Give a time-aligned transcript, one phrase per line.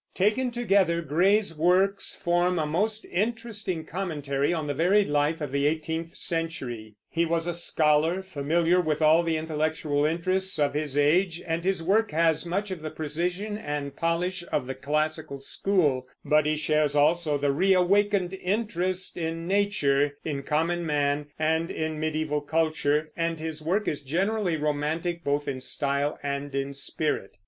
[0.15, 5.67] Taken together, Gray's works form a most interesting commentary on the varied life of the
[5.67, 6.95] eighteenth century.
[7.07, 11.83] He was a scholar, familiar with all the intellectual interests of his age, and his
[11.83, 16.95] work has much of the precision and polish of the classical school; but he shares
[16.95, 23.61] also the reawakened interest in nature, in common man, and in mediæval culture, and his
[23.61, 27.35] work is generally romantic both in style and in spirit.